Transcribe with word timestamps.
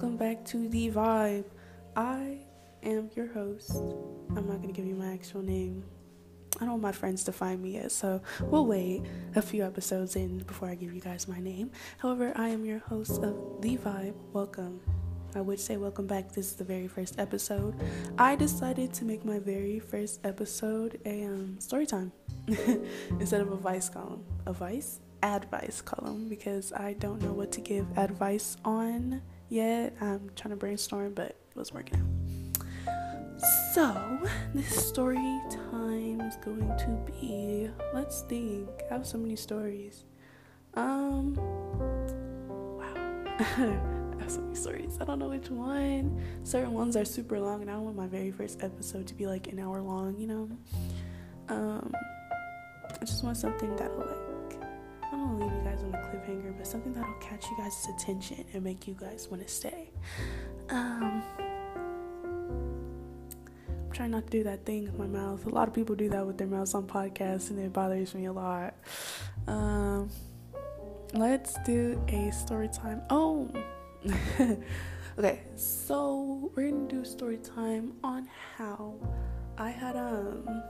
welcome 0.00 0.16
back 0.16 0.44
to 0.44 0.68
The 0.68 0.92
Vibe. 0.92 1.44
I 1.96 2.38
am 2.84 3.10
your 3.16 3.26
host. 3.26 3.72
I'm 3.72 4.46
not 4.46 4.62
going 4.62 4.68
to 4.68 4.72
give 4.72 4.86
you 4.86 4.94
my 4.94 5.12
actual 5.12 5.42
name. 5.42 5.82
I 6.54 6.60
don't 6.60 6.70
want 6.70 6.82
my 6.82 6.92
friends 6.92 7.24
to 7.24 7.32
find 7.32 7.60
me 7.60 7.72
yet, 7.72 7.90
so 7.90 8.22
we'll 8.42 8.66
wait 8.66 9.02
a 9.34 9.42
few 9.42 9.64
episodes 9.64 10.14
in 10.14 10.38
before 10.38 10.68
I 10.68 10.76
give 10.76 10.94
you 10.94 11.00
guys 11.00 11.26
my 11.26 11.40
name. 11.40 11.72
However, 11.98 12.32
I 12.36 12.50
am 12.50 12.64
your 12.64 12.78
host 12.78 13.24
of 13.24 13.60
The 13.60 13.76
Vibe. 13.76 14.14
Welcome. 14.32 14.80
I 15.34 15.40
would 15.40 15.58
say 15.58 15.76
welcome 15.76 16.06
back. 16.06 16.30
This 16.30 16.46
is 16.46 16.54
the 16.54 16.62
very 16.62 16.86
first 16.86 17.18
episode. 17.18 17.74
I 18.18 18.36
decided 18.36 18.94
to 18.94 19.04
make 19.04 19.24
my 19.24 19.40
very 19.40 19.80
first 19.80 20.20
episode 20.22 21.00
a 21.06 21.24
um, 21.24 21.56
story 21.58 21.86
time 21.86 22.12
instead 23.18 23.40
of 23.40 23.50
a 23.50 23.56
vice 23.56 23.88
column. 23.88 24.24
A 24.46 24.52
vice? 24.52 25.00
Advice 25.24 25.80
column 25.80 26.28
because 26.28 26.72
I 26.72 26.92
don't 26.92 27.20
know 27.20 27.32
what 27.32 27.50
to 27.50 27.60
give 27.60 27.84
advice 27.98 28.56
on 28.64 29.22
yet. 29.48 29.94
I'm 30.00 30.30
trying 30.36 30.50
to 30.50 30.56
brainstorm, 30.56 31.14
but 31.14 31.30
it 31.30 31.56
was 31.56 31.72
working 31.72 31.98
out. 32.00 32.18
So, 33.72 34.18
this 34.54 34.88
story 34.88 35.40
time 35.70 36.20
is 36.22 36.36
going 36.36 36.68
to 36.78 37.12
be 37.12 37.70
let's 37.94 38.22
think. 38.22 38.68
I 38.90 38.94
have 38.94 39.06
so 39.06 39.18
many 39.18 39.36
stories. 39.36 40.04
Um 40.74 41.34
wow. 42.78 42.86
I 43.38 44.20
have 44.20 44.30
so 44.30 44.40
many 44.40 44.54
stories. 44.54 44.98
I 45.00 45.04
don't 45.04 45.18
know 45.18 45.28
which 45.28 45.50
one. 45.50 46.20
Certain 46.42 46.72
ones 46.72 46.96
are 46.96 47.04
super 47.04 47.38
long 47.38 47.62
and 47.62 47.70
I 47.70 47.74
don't 47.74 47.84
want 47.84 47.96
my 47.96 48.06
very 48.06 48.30
first 48.30 48.62
episode 48.62 49.06
to 49.06 49.14
be 49.14 49.26
like 49.26 49.46
an 49.46 49.58
hour 49.58 49.80
long, 49.80 50.18
you 50.18 50.26
know? 50.26 50.50
Um 51.48 51.94
I 53.00 53.04
just 53.04 53.22
want 53.22 53.36
something 53.36 53.74
that'll 53.76 53.98
like 53.98 54.27
I 55.18 55.20
don't 55.20 55.38
want 55.38 55.40
to 55.40 55.46
leave 55.46 55.64
you 55.64 55.70
guys 55.70 55.82
on 55.82 55.94
a 55.94 55.98
cliffhanger, 55.98 56.56
but 56.56 56.66
something 56.66 56.92
that'll 56.92 57.12
catch 57.14 57.46
you 57.50 57.56
guys' 57.58 57.86
attention 57.96 58.44
and 58.52 58.62
make 58.62 58.86
you 58.86 58.94
guys 58.94 59.28
want 59.28 59.42
to 59.44 59.52
stay. 59.52 59.90
Um, 60.70 61.22
I'm 63.68 63.90
trying 63.92 64.12
not 64.12 64.26
to 64.26 64.30
do 64.30 64.44
that 64.44 64.64
thing 64.64 64.84
with 64.84 64.96
my 64.96 65.06
mouth. 65.06 65.44
A 65.46 65.48
lot 65.48 65.66
of 65.66 65.74
people 65.74 65.96
do 65.96 66.08
that 66.10 66.24
with 66.24 66.38
their 66.38 66.46
mouths 66.46 66.74
on 66.74 66.86
podcasts, 66.86 67.50
and 67.50 67.58
it 67.58 67.72
bothers 67.72 68.14
me 68.14 68.26
a 68.26 68.32
lot. 68.32 68.74
Um, 69.48 70.08
let's 71.14 71.56
do 71.64 72.00
a 72.08 72.30
story 72.30 72.68
time. 72.68 73.02
Oh, 73.10 73.50
okay. 75.18 75.40
So 75.56 76.52
we're 76.54 76.70
gonna 76.70 76.88
do 76.88 77.04
story 77.04 77.38
time 77.38 77.94
on 78.04 78.28
how 78.56 78.94
I 79.56 79.70
had 79.70 79.96
um. 79.96 80.62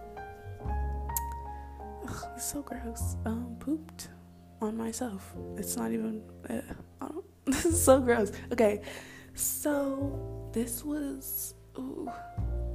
Ugh, 2.09 2.41
so 2.41 2.63
gross. 2.63 3.17
Um, 3.27 3.57
pooped 3.61 4.09
on 4.61 4.77
myself. 4.77 5.35
It's 5.57 5.77
not 5.77 5.93
even. 5.93 6.23
Uh, 6.49 7.09
this 7.45 7.65
is 7.65 7.83
so 7.83 8.01
gross. 8.01 8.33
Okay, 8.53 8.83
so 9.35 10.51
this 10.53 10.85
was 10.85 11.55
ooh, 11.79 12.11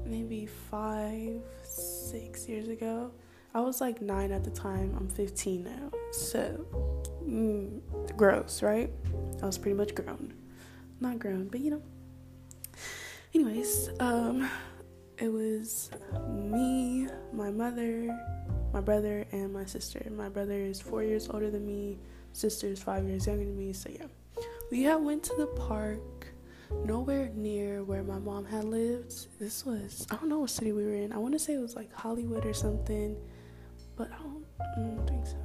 maybe 0.05 0.45
five, 0.45 1.41
six 1.63 2.47
years 2.47 2.67
ago. 2.67 3.11
I 3.55 3.59
was 3.59 3.81
like 3.81 4.01
nine 4.01 4.31
at 4.31 4.43
the 4.43 4.49
time. 4.49 4.95
I'm 4.97 5.07
15 5.07 5.63
now. 5.63 5.91
So, 6.11 6.65
mm, 7.23 7.81
gross, 8.17 8.63
right? 8.63 8.89
I 9.41 9.45
was 9.45 9.59
pretty 9.59 9.77
much 9.77 9.93
grown. 9.93 10.33
Not 10.99 11.19
grown, 11.19 11.49
but 11.49 11.59
you 11.59 11.71
know. 11.71 11.81
Anyways, 13.35 13.89
um, 13.99 14.49
it 15.17 15.31
was 15.31 15.91
me, 16.29 17.07
my 17.31 17.51
mother, 17.51 18.17
my 18.73 18.81
brother 18.81 19.25
and 19.31 19.53
my 19.53 19.65
sister. 19.65 20.05
My 20.15 20.29
brother 20.29 20.59
is 20.59 20.81
four 20.81 21.03
years 21.03 21.29
older 21.29 21.51
than 21.51 21.65
me. 21.65 21.99
Sister 22.33 22.67
is 22.67 22.81
five 22.81 23.05
years 23.05 23.27
younger 23.27 23.45
than 23.45 23.55
me. 23.55 23.71
So 23.71 23.89
yeah, 23.89 24.07
we 24.71 24.81
had 24.81 24.95
went 24.95 25.23
to 25.25 25.35
the 25.37 25.45
park, 25.45 26.27
nowhere 26.83 27.29
near 27.35 27.83
where 27.83 28.03
my 28.03 28.17
mom 28.17 28.45
had 28.45 28.63
lived. 28.63 29.27
This 29.39 29.63
was 29.63 30.07
I 30.09 30.15
don't 30.15 30.27
know 30.27 30.39
what 30.39 30.49
city 30.49 30.71
we 30.71 30.83
were 30.83 30.95
in. 30.95 31.13
I 31.13 31.17
want 31.17 31.33
to 31.33 31.39
say 31.39 31.53
it 31.53 31.61
was 31.61 31.75
like 31.75 31.93
Hollywood 31.93 32.45
or 32.45 32.53
something, 32.53 33.15
but 33.95 34.11
I 34.11 34.17
don't, 34.23 34.45
I 34.59 34.79
don't 34.81 35.07
think 35.07 35.27
so. 35.27 35.37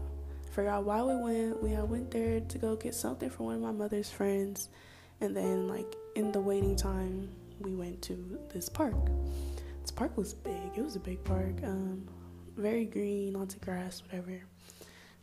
Forgot 0.52 0.84
why 0.84 1.02
we 1.02 1.16
went. 1.16 1.62
We 1.62 1.70
had 1.70 1.88
went 1.88 2.10
there 2.10 2.40
to 2.40 2.58
go 2.58 2.76
get 2.76 2.94
something 2.94 3.28
for 3.28 3.44
one 3.44 3.56
of 3.56 3.60
my 3.60 3.72
mother's 3.72 4.10
friends, 4.10 4.70
and 5.20 5.36
then 5.36 5.68
like 5.68 5.94
in 6.16 6.32
the 6.32 6.40
waiting 6.40 6.76
time, 6.76 7.28
we 7.60 7.74
went 7.74 8.00
to 8.02 8.38
this 8.54 8.70
park. 8.70 8.94
This 9.82 9.90
park 9.90 10.16
was 10.16 10.32
big. 10.32 10.72
It 10.76 10.82
was 10.82 10.96
a 10.96 11.00
big 11.00 11.22
park. 11.24 11.62
Um, 11.62 12.08
very 12.58 12.84
green, 12.84 13.34
lots 13.34 13.54
of 13.54 13.60
grass, 13.60 14.02
whatever. 14.02 14.42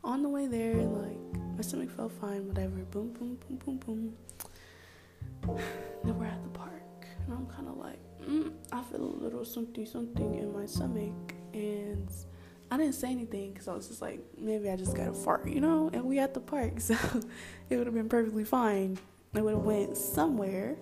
On 0.04 0.24
the 0.24 0.30
way 0.30 0.48
there, 0.48 0.76
like 0.76 1.18
my 1.56 1.62
stomach 1.62 1.92
felt 1.92 2.12
fine, 2.14 2.48
whatever. 2.48 2.78
Boom, 2.92 3.12
boom, 3.14 3.38
boom, 3.48 3.58
boom, 3.58 3.78
boom. 3.78 4.14
Then 6.04 6.18
we're 6.18 6.26
at 6.26 6.42
the 6.44 6.50
park, 6.50 7.06
and 7.26 7.34
I'm 7.34 7.48
kind 7.48 7.68
of 7.68 7.78
like, 7.78 8.00
mm, 8.28 8.52
I 8.72 8.82
feel 8.84 9.02
a 9.02 9.24
little 9.24 9.44
something, 9.44 9.86
something 9.86 10.36
in 10.36 10.54
my 10.54 10.66
stomach, 10.66 11.34
and 11.54 12.10
I 12.72 12.78
didn't 12.78 12.96
say 12.96 13.10
anything 13.10 13.52
because 13.52 13.68
I 13.68 13.74
was 13.74 13.88
just 13.88 14.02
like, 14.02 14.22
maybe 14.38 14.70
I 14.70 14.76
just 14.76 14.96
got 14.96 15.10
a 15.10 15.14
fart, 15.14 15.48
you 15.48 15.62
know. 15.62 15.90
And 15.94 16.06
we 16.06 16.20
at 16.20 16.34
the 16.34 16.40
park, 16.40 16.80
so 16.80 16.96
it 17.70 17.78
would 17.78 17.88
have 17.88 17.96
been 17.96 18.10
perfectly 18.10 18.46
fine. 18.46 18.98
It 19.34 19.44
would 19.44 19.54
have 19.56 19.64
went 19.64 19.98
somewhere, 19.98 20.78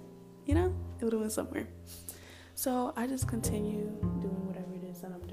you 0.45 0.55
know. 0.55 0.73
It 0.99 1.03
would 1.03 1.13
have 1.13 1.21
went 1.21 1.33
somewhere. 1.33 1.67
So 2.55 2.93
I 2.95 3.07
just 3.07 3.27
continue 3.27 3.89
doing 4.21 4.45
whatever 4.47 4.75
it 4.75 4.83
is 4.83 4.99
that 5.01 5.11
I'm 5.11 5.27
doing 5.27 5.32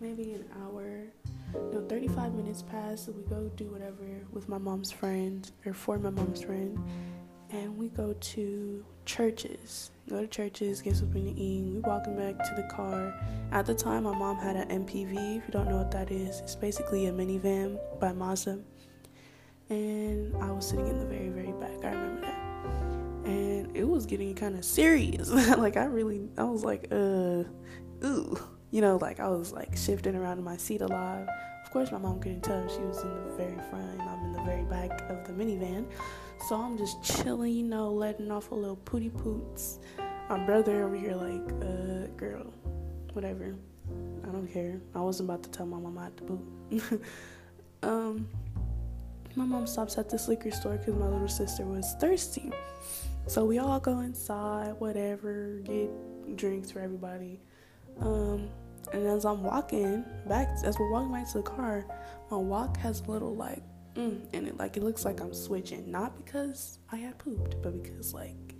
maybe 0.00 0.32
an 0.32 0.44
hour, 0.62 1.04
no, 1.72 1.84
35 1.88 2.34
minutes 2.34 2.62
pass. 2.62 3.06
So 3.06 3.12
we 3.12 3.22
go 3.24 3.50
do 3.56 3.66
whatever 3.66 4.26
with 4.32 4.48
my 4.48 4.58
mom's 4.58 4.92
friend 4.92 5.50
or 5.64 5.72
for 5.72 5.98
my 5.98 6.10
mom's 6.10 6.42
friend, 6.42 6.78
and 7.50 7.76
we 7.76 7.88
go 7.88 8.12
to 8.12 8.84
Church's. 9.04 9.90
Go 10.08 10.20
to 10.20 10.26
Church's, 10.26 10.80
get 10.82 10.96
something 10.96 11.24
to 11.24 11.40
eat. 11.40 11.64
We 11.64 11.80
walking 11.80 12.16
back 12.16 12.38
to 12.38 12.54
the 12.54 12.68
car. 12.74 13.14
At 13.52 13.66
the 13.66 13.74
time, 13.74 14.04
my 14.04 14.16
mom 14.16 14.36
had 14.38 14.56
an 14.56 14.84
MPV. 14.84 15.38
If 15.38 15.44
you 15.46 15.52
don't 15.52 15.68
know 15.68 15.78
what 15.78 15.90
that 15.92 16.10
is, 16.10 16.40
it's 16.40 16.54
basically 16.54 17.06
a 17.06 17.12
minivan 17.12 17.78
by 17.98 18.12
Mazda. 18.12 18.58
And 19.68 20.36
I 20.36 20.52
was 20.52 20.68
sitting 20.68 20.86
in 20.86 20.98
the 20.98 21.06
very, 21.06 21.28
very 21.28 21.52
back. 21.52 21.84
I 21.84 21.88
remember 21.90 22.20
that. 22.20 22.38
And 23.26 23.76
it 23.76 23.82
was 23.82 24.06
getting 24.06 24.32
kind 24.36 24.56
of 24.56 24.64
serious. 24.64 25.28
like 25.58 25.76
I 25.76 25.84
really, 25.84 26.28
I 26.38 26.44
was 26.44 26.64
like, 26.64 26.86
uh, 26.92 27.42
ooh 28.04 28.38
you 28.76 28.82
know, 28.82 28.98
like 28.98 29.20
I 29.20 29.28
was 29.28 29.52
like 29.52 29.74
shifting 29.74 30.14
around 30.14 30.36
in 30.36 30.44
my 30.44 30.58
seat 30.58 30.82
a 30.82 30.86
lot. 30.86 31.26
Of 31.64 31.70
course, 31.70 31.90
my 31.90 31.96
mom 31.96 32.20
couldn't 32.20 32.42
tell. 32.42 32.68
She 32.68 32.80
was 32.80 33.02
in 33.02 33.08
the 33.08 33.34
very 33.34 33.56
front, 33.70 34.00
I'm 34.02 34.26
in 34.26 34.32
the 34.34 34.42
very 34.42 34.64
back 34.64 35.00
of 35.08 35.26
the 35.26 35.32
minivan. 35.32 35.86
So 36.46 36.56
I'm 36.56 36.76
just 36.76 37.02
chilling, 37.02 37.54
you 37.54 37.62
know, 37.62 37.90
letting 37.90 38.30
off 38.30 38.50
a 38.50 38.54
little 38.54 38.76
pooty 38.76 39.08
poots. 39.08 39.78
My 40.28 40.44
brother 40.44 40.84
over 40.84 40.94
here, 40.94 41.14
like, 41.14 41.50
uh, 41.62 42.08
girl, 42.18 42.52
whatever. 43.14 43.56
I 44.24 44.26
don't 44.26 44.46
care. 44.46 44.78
I 44.94 45.00
wasn't 45.00 45.30
about 45.30 45.42
to 45.44 45.50
tell 45.50 45.64
my 45.64 45.78
mom 45.78 45.96
I 45.96 46.04
had 46.04 46.16
to 46.18 46.24
poop. 46.24 47.02
um, 47.82 48.28
my 49.36 49.46
mom 49.46 49.66
stops 49.66 49.96
at 49.96 50.10
this 50.10 50.28
liquor 50.28 50.50
store 50.50 50.76
because 50.76 50.96
my 50.96 51.08
little 51.08 51.28
sister 51.28 51.64
was 51.64 51.94
thirsty. 51.98 52.52
So 53.26 53.46
we 53.46 53.58
all 53.58 53.80
go 53.80 54.00
inside, 54.00 54.74
whatever, 54.80 55.60
get 55.64 56.36
drinks 56.36 56.70
for 56.70 56.80
everybody. 56.80 57.40
Um, 58.00 58.50
and 58.92 59.06
as 59.06 59.24
I'm 59.24 59.42
walking 59.42 60.04
back, 60.28 60.48
as 60.64 60.78
we're 60.78 60.90
walking 60.90 61.12
back 61.12 61.28
to 61.32 61.38
the 61.38 61.42
car, 61.42 61.84
my 62.30 62.36
walk 62.36 62.76
has 62.78 63.00
a 63.00 63.10
little 63.10 63.34
like, 63.34 63.62
mm, 63.94 64.20
and 64.32 64.48
it 64.48 64.56
like 64.56 64.76
it 64.76 64.82
looks 64.82 65.04
like 65.04 65.20
I'm 65.20 65.34
switching, 65.34 65.90
not 65.90 66.16
because 66.16 66.78
I 66.90 66.96
had 66.96 67.18
pooped, 67.18 67.62
but 67.62 67.82
because 67.82 68.14
like 68.14 68.54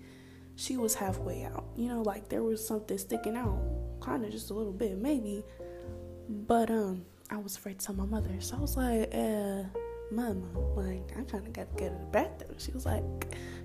she 0.56 0.76
was 0.76 0.94
halfway 0.94 1.44
out. 1.44 1.64
You 1.76 1.88
know, 1.88 2.02
like 2.02 2.28
there 2.28 2.42
was 2.42 2.66
something 2.66 2.98
sticking 2.98 3.36
out, 3.36 3.60
kind 4.00 4.24
of 4.24 4.30
just 4.30 4.50
a 4.50 4.54
little 4.54 4.72
bit, 4.72 4.98
maybe. 4.98 5.44
But 6.28 6.70
um, 6.70 7.04
I 7.30 7.36
was 7.36 7.56
afraid 7.56 7.78
to 7.78 7.86
tell 7.86 7.94
my 7.94 8.06
mother, 8.06 8.30
so 8.40 8.56
I 8.56 8.60
was 8.60 8.76
like, 8.76 9.14
uh, 9.14 9.62
mama, 10.10 10.46
like 10.74 11.12
I 11.12 11.22
kind 11.22 11.46
of 11.46 11.52
got 11.52 11.76
to 11.76 11.84
go 11.84 11.88
to 11.88 11.94
the 11.94 12.06
bathroom. 12.10 12.54
She 12.58 12.72
was 12.72 12.86
like, 12.86 13.04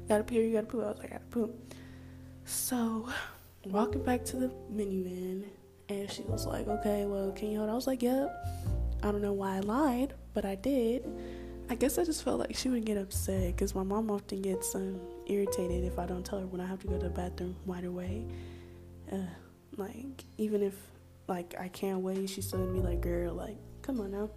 gotta 0.08 0.24
pee, 0.24 0.36
you 0.36 0.54
gotta 0.54 0.68
poop. 0.68 0.84
I 0.84 0.90
was 0.90 0.98
like, 1.00 1.10
I 1.10 1.14
gotta 1.14 1.26
poop. 1.26 1.74
So 2.46 3.10
walking 3.66 4.04
back 4.04 4.26
to 4.26 4.38
the 4.38 4.52
minivan 4.74 5.46
and 5.92 6.12
she 6.12 6.24
was 6.24 6.46
like, 6.46 6.68
okay, 6.68 7.06
well, 7.06 7.32
can 7.32 7.52
you 7.52 7.60
hold? 7.60 7.70
I 7.70 7.74
was 7.74 7.88
like, 7.88 8.02
yep. 8.02 8.34
I 9.04 9.12
don't 9.12 9.22
know 9.22 9.34
why 9.34 9.58
I 9.58 9.60
lied, 9.60 10.14
but 10.34 10.46
I 10.46 10.56
did. 10.56 11.10
I 11.70 11.76
guess 11.76 11.98
I 11.98 12.04
just 12.04 12.24
felt 12.24 12.40
like 12.40 12.56
she 12.56 12.70
would 12.70 12.86
get 12.86 12.98
upset 12.98 13.56
because 13.56 13.74
my 13.74 13.84
mom 13.84 14.12
often 14.12 14.42
gets 14.42 14.76
um, 14.76 15.00
irritated 15.28 15.84
if 15.84 15.98
I 15.98 16.06
don't 16.06 16.26
tell 16.26 16.40
her 16.40 16.46
when 16.46 16.62
I 16.62 16.68
have 16.68 16.80
to 16.80 16.88
go 16.88 16.98
to 16.98 17.04
the 17.06 17.10
bathroom 17.10 17.56
right 17.66 17.86
away. 17.86 18.26
Uh, 19.12 19.18
like, 19.78 20.26
even 20.38 20.62
if 20.62 20.76
like 21.28 21.56
I 21.60 21.70
can't 21.70 22.00
wait, 22.00 22.30
she's 22.30 22.48
still 22.48 22.60
gonna 22.60 22.74
be 22.74 22.82
like, 22.82 23.02
girl, 23.02 23.34
like, 23.34 23.58
come 23.82 24.00
on 24.02 24.12
now. 24.12 24.30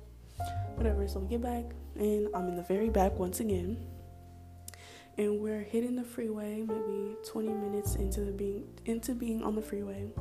Whatever. 0.77 1.07
So 1.09 1.21
we 1.21 1.29
get 1.29 1.43
back, 1.43 1.65
and 1.97 2.29
I'm 2.35 2.49
in 2.49 2.57
the 2.57 2.63
very 2.63 2.89
back 2.89 3.19
once 3.19 3.41
again. 3.41 3.77
And 5.17 5.41
we're 5.41 5.63
hitting 5.63 5.95
the 5.95 6.03
freeway, 6.03 6.63
maybe 6.63 7.17
20 7.29 7.49
minutes 7.49 7.95
into 7.97 8.21
being 8.33 8.67
into 8.85 9.15
being 9.15 9.43
on 9.43 9.55
the 9.55 9.63
freeway 9.63 10.13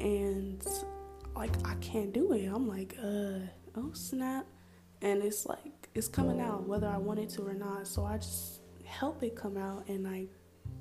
and 0.00 0.66
like 1.36 1.54
I 1.64 1.74
can't 1.76 2.12
do 2.12 2.32
it. 2.32 2.46
I'm 2.46 2.66
like, 2.66 2.96
uh, 3.02 3.46
oh 3.76 3.92
snap, 3.92 4.46
and 5.02 5.22
it's 5.22 5.46
like 5.46 5.88
it's 5.94 6.08
coming 6.08 6.40
out 6.40 6.66
whether 6.66 6.86
I 6.86 6.96
want 6.96 7.20
it 7.20 7.30
to 7.30 7.46
or 7.46 7.54
not. 7.54 7.86
So 7.86 8.04
I 8.04 8.16
just 8.16 8.60
help 8.84 9.22
it 9.22 9.36
come 9.36 9.56
out, 9.56 9.88
and 9.88 10.06
I 10.06 10.26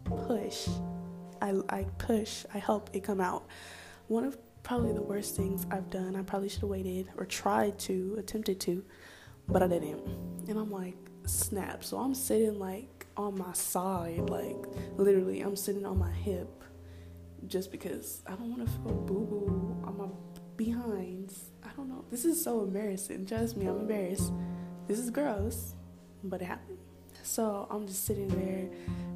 push. 0.06 0.68
I, 1.42 1.54
I 1.69 1.83
push, 1.98 2.45
I 2.54 2.57
help 2.57 2.89
it 2.94 3.04
come 3.04 3.21
out. 3.21 3.48
One 4.07 4.25
of 4.25 4.38
probably 4.63 4.92
the 4.92 5.01
worst 5.01 5.36
things 5.38 5.66
I've 5.71 5.89
done, 5.89 6.16
I 6.16 6.21
probably 6.21 6.50
should 6.50 6.62
have 6.62 6.69
waited 6.69 7.10
or 7.18 7.25
tried 7.25 7.80
to, 7.80 8.16
attempted 8.19 8.60
to, 8.62 8.83
but 9.48 9.63
I 9.63 9.68
didn't. 9.68 10.01
And 10.50 10.60
I'm 10.60 10.69
like, 10.69 10.98
snap. 11.25 11.83
So 11.83 11.98
I'm 11.98 12.13
sitting 12.13 12.60
like 12.60 13.07
on 13.16 13.38
my 13.38 13.54
side, 13.54 14.30
like 14.30 14.57
literally, 14.98 15.42
I'm 15.42 15.56
sitting 15.56 15.86
on 15.86 15.98
my 15.98 16.12
hip 16.12 16.63
just 17.47 17.71
because 17.71 18.21
I 18.27 18.31
don't 18.31 18.50
want 18.50 18.65
to 18.65 18.71
feel 18.71 18.94
boo 18.94 19.25
boo 19.25 19.81
on 19.83 19.97
my 19.97 20.07
behinds. 20.57 21.51
I 21.63 21.69
don't 21.75 21.89
know. 21.89 22.06
This 22.09 22.25
is 22.25 22.44
so 22.44 22.63
embarrassing. 22.63 23.25
Trust 23.25 23.57
me, 23.57 23.68
I'm 23.68 23.80
embarrassed. 23.80 24.31
This 24.88 25.00
is 25.00 25.09
gross, 25.09 25.75
but 26.24 26.41
it 26.41 26.45
happened. 26.45 26.77
So 27.24 27.68
I'm 27.69 27.88
just 27.88 28.06
sitting 28.06 28.27
there. 28.27 28.69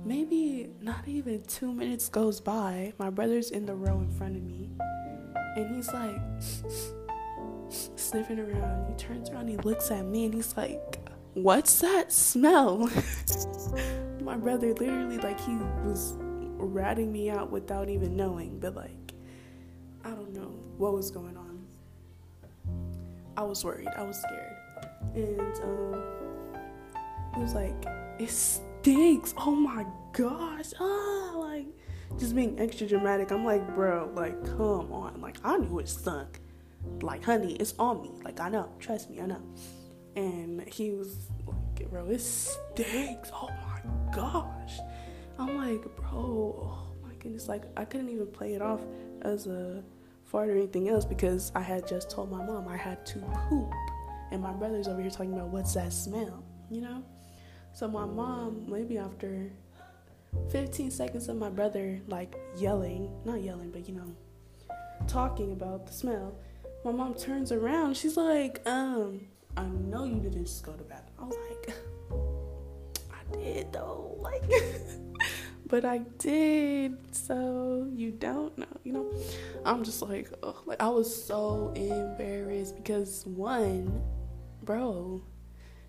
Maybe 0.06 0.70
not 0.82 1.08
even 1.08 1.44
two 1.44 1.74
minutes 1.74 2.10
goes 2.10 2.42
by. 2.42 2.94
My 2.98 3.10
brother's 3.10 3.52
in 3.52 3.66
the 3.66 3.76
row 3.76 4.00
in 4.00 4.10
front 4.12 4.36
of 4.36 4.44
me, 4.44 4.70
and 5.56 5.76
he's 5.76 5.92
like 5.94 6.16
sniffing 7.70 8.40
around. 8.40 8.90
He 8.90 8.96
turns 8.96 9.30
around, 9.30 9.48
he 9.48 9.58
looks 9.58 9.92
at 9.92 10.06
me, 10.06 10.26
and 10.26 10.34
he's 10.34 10.56
like, 10.58 11.00
What's 11.34 11.80
that 11.80 12.12
smell? 12.12 12.90
My 14.22 14.38
brother 14.38 14.72
literally, 14.76 15.18
like, 15.18 15.40
he 15.40 15.56
was 15.84 16.14
ratting 16.66 17.12
me 17.12 17.30
out 17.30 17.52
without 17.52 17.90
even 17.90 18.16
knowing, 18.16 18.60
but 18.60 18.76
like, 18.76 19.14
I 20.04 20.10
don't 20.10 20.34
know 20.34 20.54
what 20.78 20.94
was 20.94 21.12
going 21.12 21.38
on. 21.38 21.66
I 23.36 23.44
was 23.44 23.64
worried, 23.64 23.90
I 23.96 24.04
was 24.04 24.18
scared, 24.18 24.58
and 25.16 25.40
um, 25.64 26.04
he 27.36 27.42
was 27.42 27.54
like, 27.54 27.74
It 28.20 28.30
stinks. 28.30 29.34
Oh 29.38 29.56
my 29.56 29.86
gosh. 30.12 30.74
Ah, 30.80 31.32
like, 31.36 31.68
just 32.20 32.36
being 32.36 32.60
extra 32.60 32.88
dramatic. 32.88 33.32
I'm 33.32 33.46
like, 33.46 33.74
bro, 33.74 34.12
like, 34.14 34.44
come 34.46 34.92
on. 34.92 35.20
Like, 35.22 35.38
I 35.44 35.58
knew 35.58 35.80
it 35.80 35.90
stunk. 35.90 36.40
Like, 37.02 37.24
honey, 37.24 37.56
it's 37.56 37.74
on 37.80 38.02
me. 38.02 38.12
Like, 38.24 38.40
I 38.40 38.50
know. 38.50 38.70
Trust 38.80 39.10
me, 39.10 39.22
I 39.22 39.26
know. 39.26 39.42
And 40.16 40.68
he 40.68 40.92
was 40.92 41.16
like, 41.48 41.90
bro, 41.90 42.06
it 42.10 42.22
stinks. 42.22 43.32
Oh 43.34 43.50
my 43.50 44.14
gosh. 44.16 44.80
I'm 45.44 45.58
like, 45.58 45.84
bro, 45.98 46.14
oh 46.14 46.88
my 47.04 47.14
goodness. 47.16 47.50
Like, 47.50 47.64
I 47.76 47.84
couldn't 47.84 48.10
even 48.10 48.28
play 48.28 48.54
it 48.54 48.62
off 48.62 48.80
as 49.24 49.46
a 49.46 49.84
fart 50.24 50.48
or 50.48 50.54
anything 50.54 50.88
else 50.88 51.04
because 51.04 51.52
I 51.54 51.60
had 51.60 51.86
just 51.86 52.10
told 52.10 52.32
my 52.32 52.44
mom 52.44 52.68
I 52.70 52.78
had 52.78 53.06
to 53.08 53.20
poop. 53.50 53.70
And 54.32 54.42
my 54.42 54.54
brother's 54.54 54.88
over 54.88 55.02
here 55.02 55.12
talking 55.12 55.34
about 55.34 55.50
what's 55.50 55.74
that 55.74 55.92
smell, 55.92 56.44
you 56.72 56.80
know? 56.80 57.04
So 57.74 57.90
my 57.90 58.06
mom, 58.06 58.66
maybe 58.70 58.98
after 58.98 59.52
15 60.50 60.92
seconds 60.92 61.28
of 61.28 61.36
my 61.36 61.50
brother 61.50 62.00
like 62.08 62.36
yelling, 62.56 63.12
not 63.26 63.42
yelling, 63.42 63.70
but 63.70 63.88
you 63.88 63.96
know, 63.96 64.16
talking 65.08 65.52
about 65.52 65.88
the 65.88 65.94
smell, 65.94 66.36
my 66.86 66.92
mom 66.92 67.16
turns 67.16 67.52
around. 67.52 67.98
She's 67.98 68.16
like, 68.16 68.66
um, 68.66 69.28
I 69.58 69.66
know 69.66 70.06
you 70.06 70.22
didn't 70.22 70.46
just 70.46 70.64
go 70.64 70.72
to 70.72 70.84
bed. 70.84 71.04
I 71.20 71.26
was 71.26 71.36
like, 71.50 71.76
I 73.12 73.36
did 73.36 73.74
though. 73.74 74.18
Like, 74.20 74.44
but 75.74 75.86
I 75.86 76.02
did. 76.20 77.00
So 77.16 77.90
you 77.96 78.12
don't 78.12 78.56
know, 78.60 78.68
you 78.84 78.94
know? 78.94 79.12
I'm 79.66 79.84
just 79.84 80.04
like, 80.04 80.32
ugh. 80.44 80.58
like 80.68 80.80
I 80.80 80.88
was 80.88 81.10
so 81.26 81.74
embarrassed 81.76 82.76
because 82.76 83.26
one, 83.26 84.04
bro, 84.62 85.24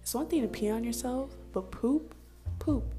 it's 0.01 0.15
one 0.15 0.27
thing 0.27 0.41
to 0.41 0.49
pee 0.49 0.71
on 0.71 0.85
yourself, 0.85 1.37
but 1.53 1.71
poop, 1.71 2.15
poop. 2.59 2.95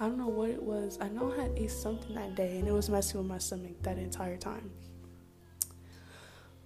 I 0.00 0.08
don't 0.08 0.18
know 0.18 0.26
what 0.26 0.50
it 0.50 0.60
was. 0.60 0.98
I 1.00 1.06
know 1.10 1.32
I 1.32 1.42
had 1.42 1.52
ate 1.56 1.70
something 1.70 2.16
that 2.16 2.34
day 2.34 2.58
and 2.58 2.66
it 2.66 2.72
was 2.72 2.90
messing 2.90 3.20
with 3.20 3.28
my 3.28 3.38
stomach 3.38 3.80
that 3.82 3.96
entire 3.96 4.36
time. 4.36 4.72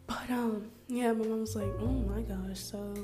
But 0.07 0.31
um, 0.31 0.71
yeah, 0.89 1.13
my 1.13 1.27
mom 1.27 1.41
was 1.43 1.55
like, 1.55 1.71
"Oh 1.81 1.87
my 1.87 2.23
gosh!" 2.23 2.59
So 2.59 2.95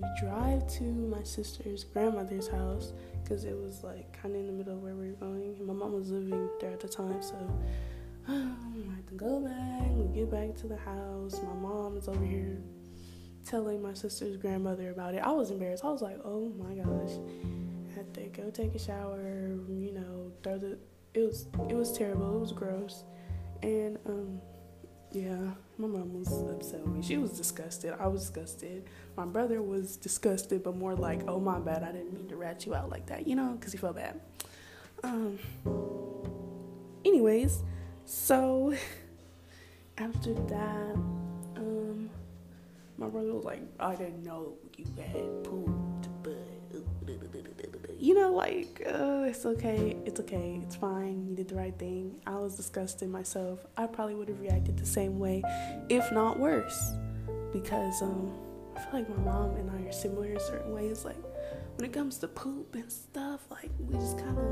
we 0.00 0.08
drive 0.20 0.66
to 0.68 0.84
my 0.84 1.22
sister's 1.22 1.84
grandmother's 1.84 2.48
house 2.48 2.92
because 3.22 3.44
it 3.44 3.56
was 3.56 3.82
like 3.82 4.12
kind 4.20 4.34
of 4.34 4.40
in 4.40 4.46
the 4.46 4.52
middle 4.52 4.74
of 4.74 4.82
where 4.82 4.94
we 4.94 5.08
were 5.08 5.16
going. 5.16 5.56
And 5.58 5.66
my 5.66 5.74
mom 5.74 5.92
was 5.92 6.10
living 6.10 6.48
there 6.60 6.70
at 6.70 6.80
the 6.80 6.88
time, 6.88 7.20
so 7.22 7.36
um, 8.28 8.84
I 8.92 8.96
had 8.96 9.08
to 9.08 9.14
go 9.14 9.40
back. 9.40 9.90
We 9.92 10.14
get 10.14 10.30
back 10.30 10.54
to 10.60 10.66
the 10.66 10.76
house. 10.76 11.40
My 11.42 11.54
mom 11.54 11.96
is 11.96 12.08
over 12.08 12.24
here 12.24 12.58
telling 13.44 13.82
my 13.82 13.94
sister's 13.94 14.36
grandmother 14.36 14.90
about 14.90 15.14
it. 15.14 15.18
I 15.18 15.32
was 15.32 15.50
embarrassed. 15.50 15.84
I 15.84 15.90
was 15.90 16.02
like, 16.02 16.18
"Oh 16.24 16.52
my 16.58 16.74
gosh!" 16.74 17.18
I 17.90 17.94
had 17.96 18.14
to 18.14 18.20
go 18.40 18.50
take 18.50 18.74
a 18.74 18.78
shower. 18.78 19.20
You 19.68 19.92
know, 19.92 20.32
throw 20.42 20.58
the. 20.58 20.78
It 21.14 21.20
was 21.20 21.46
it 21.68 21.74
was 21.74 21.96
terrible. 21.96 22.36
It 22.36 22.40
was 22.40 22.52
gross, 22.52 23.04
and 23.62 23.98
um 24.06 24.40
yeah, 25.12 25.52
my 25.78 25.86
mom 25.86 26.18
was 26.18 26.28
upset 26.50 26.80
with 26.80 26.94
me. 26.94 27.02
She 27.02 27.16
was 27.16 27.32
disgusted. 27.32 27.94
I 27.98 28.06
was 28.08 28.22
disgusted. 28.22 28.84
My 29.16 29.24
brother 29.24 29.62
was 29.62 29.96
disgusted, 29.96 30.62
but 30.62 30.76
more 30.76 30.94
like, 30.94 31.22
oh 31.28 31.40
my 31.40 31.58
bad, 31.58 31.82
I 31.82 31.92
didn't 31.92 32.12
mean 32.12 32.28
to 32.28 32.36
rat 32.36 32.66
you 32.66 32.74
out 32.74 32.90
like 32.90 33.06
that, 33.06 33.26
you 33.26 33.34
know, 33.34 33.56
because 33.58 33.72
he 33.72 33.78
felt 33.78 33.96
bad. 33.96 34.20
Um. 35.02 35.38
Anyways, 37.04 37.62
so 38.04 38.74
after 39.98 40.34
that, 40.34 40.94
um, 41.56 42.10
my 42.98 43.08
brother 43.08 43.32
was 43.32 43.44
like, 43.44 43.62
I 43.80 43.94
didn't 43.94 44.24
know 44.24 44.54
you 44.76 44.86
had 44.96 45.44
pooped, 45.44 46.08
but 46.22 46.48
you 47.98 48.14
know, 48.14 48.32
like, 48.32 48.82
uh, 48.86 49.24
it's 49.26 49.44
okay, 49.44 49.96
it's 50.04 50.20
okay, 50.20 50.60
it's 50.62 50.76
fine, 50.76 51.26
you 51.26 51.34
did 51.34 51.48
the 51.48 51.56
right 51.56 51.76
thing. 51.76 52.20
I 52.26 52.36
was 52.36 52.56
disgusted 52.56 53.08
myself. 53.10 53.66
I 53.76 53.86
probably 53.86 54.14
would 54.14 54.28
have 54.28 54.40
reacted 54.40 54.78
the 54.78 54.86
same 54.86 55.18
way, 55.18 55.42
if 55.88 56.12
not 56.12 56.38
worse, 56.38 56.92
because 57.52 58.00
um, 58.00 58.32
I 58.76 58.80
feel 58.80 59.00
like 59.00 59.08
my 59.08 59.16
mom 59.24 59.56
and 59.56 59.68
I 59.70 59.88
are 59.88 59.92
similar 59.92 60.26
in 60.26 60.38
certain 60.38 60.72
ways. 60.72 61.04
Like, 61.04 61.16
when 61.74 61.84
it 61.84 61.92
comes 61.92 62.18
to 62.18 62.28
poop 62.28 62.76
and 62.76 62.90
stuff, 62.90 63.40
like, 63.50 63.70
we 63.80 63.94
just 63.98 64.16
kind 64.18 64.38
of, 64.38 64.44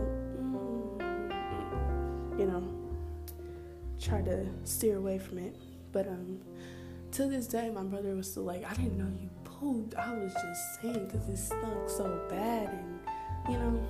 mm, 0.42 1.00
you 2.40 2.46
know, 2.46 2.64
try 4.00 4.22
to 4.22 4.46
steer 4.64 4.96
away 4.96 5.18
from 5.18 5.38
it. 5.38 5.54
But 5.92 6.08
um, 6.08 6.40
to 7.12 7.26
this 7.26 7.46
day, 7.46 7.70
my 7.70 7.84
brother 7.84 8.16
was 8.16 8.28
still 8.28 8.42
like, 8.42 8.64
I 8.64 8.74
didn't 8.74 8.98
know 8.98 9.10
you 9.20 9.30
pooped. 9.44 9.94
I 9.94 10.12
was 10.18 10.32
just 10.34 10.82
saying 10.82 11.06
because 11.06 11.28
it 11.28 11.36
stunk 11.36 11.88
so 11.88 12.26
bad 12.28 12.70
and 12.70 12.95
you 13.48 13.58
know, 13.58 13.80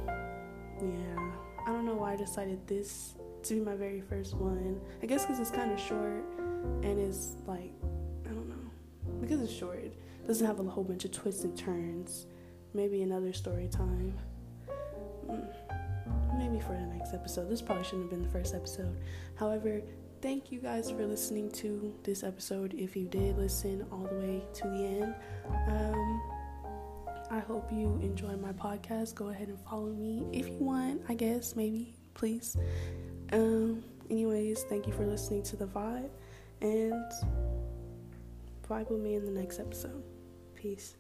yeah, 0.80 1.32
I 1.66 1.72
don't 1.72 1.86
know 1.86 1.94
why 1.94 2.12
I 2.12 2.16
decided 2.16 2.66
this 2.66 3.14
to 3.44 3.54
be 3.54 3.60
my 3.60 3.74
very 3.74 4.00
first 4.00 4.34
one. 4.34 4.80
I 5.02 5.06
guess 5.06 5.24
because 5.24 5.40
it's 5.40 5.50
kind 5.50 5.72
of 5.72 5.80
short 5.80 6.24
and 6.82 6.98
it's 6.98 7.36
like, 7.46 7.72
I 8.24 8.28
don't 8.28 8.48
know, 8.48 9.20
because 9.20 9.40
it's 9.40 9.52
short, 9.52 9.78
it 9.78 9.96
doesn't 10.26 10.46
have 10.46 10.60
a 10.60 10.64
whole 10.64 10.84
bunch 10.84 11.04
of 11.04 11.12
twists 11.12 11.44
and 11.44 11.56
turns. 11.56 12.26
Maybe 12.74 13.02
another 13.02 13.32
story 13.32 13.68
time. 13.68 14.14
Mm, 15.30 15.48
maybe 16.36 16.60
for 16.60 16.72
the 16.72 16.86
next 16.94 17.14
episode. 17.14 17.48
This 17.48 17.62
probably 17.62 17.84
shouldn't 17.84 18.02
have 18.02 18.10
been 18.10 18.22
the 18.22 18.28
first 18.28 18.54
episode. 18.54 18.98
However, 19.36 19.80
thank 20.20 20.52
you 20.52 20.60
guys 20.60 20.90
for 20.90 21.06
listening 21.06 21.50
to 21.52 21.94
this 22.02 22.22
episode. 22.22 22.74
If 22.74 22.94
you 22.94 23.06
did 23.06 23.38
listen 23.38 23.86
all 23.90 24.06
the 24.10 24.16
way 24.16 24.42
to 24.54 24.62
the 24.68 24.84
end, 24.84 25.14
um, 25.68 26.22
I 27.30 27.40
hope 27.40 27.70
you 27.72 27.98
enjoy 28.02 28.36
my 28.36 28.52
podcast. 28.52 29.14
Go 29.14 29.28
ahead 29.28 29.48
and 29.48 29.58
follow 29.60 29.90
me 29.90 30.26
if 30.32 30.46
you 30.48 30.58
want, 30.58 31.02
I 31.08 31.14
guess, 31.14 31.56
maybe, 31.56 31.94
please. 32.14 32.56
Um, 33.32 33.82
anyways, 34.10 34.62
thank 34.64 34.86
you 34.86 34.92
for 34.92 35.04
listening 35.04 35.42
to 35.44 35.56
the 35.56 35.66
vibe 35.66 36.10
and 36.60 37.12
vibe 38.68 38.90
with 38.90 39.00
me 39.00 39.14
in 39.14 39.24
the 39.24 39.32
next 39.32 39.58
episode. 39.58 40.02
Peace. 40.54 40.96